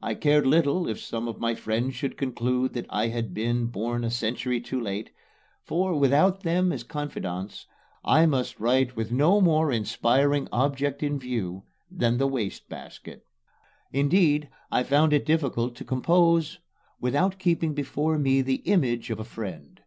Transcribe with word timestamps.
I 0.00 0.14
cared 0.14 0.46
little 0.46 0.88
if 0.88 0.98
some 0.98 1.28
of 1.28 1.38
my 1.38 1.54
friends 1.54 1.94
should 1.94 2.16
conclude 2.16 2.72
that 2.72 2.86
I 2.88 3.08
had 3.08 3.34
been 3.34 3.66
born 3.66 4.04
a 4.04 4.10
century 4.10 4.58
too 4.58 4.80
late; 4.80 5.10
for, 5.66 5.94
without 5.98 6.40
them 6.44 6.72
as 6.72 6.82
confidants, 6.82 7.66
I 8.02 8.24
must 8.24 8.58
write 8.58 8.96
with 8.96 9.12
no 9.12 9.38
more 9.42 9.70
inspiring 9.70 10.48
object 10.50 11.02
in 11.02 11.18
view 11.18 11.64
than 11.90 12.16
the 12.16 12.26
wastebasket. 12.26 13.26
Indeed, 13.92 14.48
I 14.72 14.82
found 14.82 15.12
it 15.12 15.26
difficult 15.26 15.74
to 15.74 15.84
compose 15.84 16.58
without 16.98 17.38
keeping 17.38 17.74
before 17.74 18.16
me 18.18 18.40
the 18.40 18.62
image 18.64 19.10
of 19.10 19.20
a 19.20 19.24
friend. 19.24 19.82